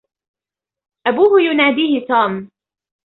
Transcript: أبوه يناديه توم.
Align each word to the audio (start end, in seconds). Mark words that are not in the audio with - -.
أبوه 1.07 1.39
يناديه 1.41 2.07
توم. 2.07 2.51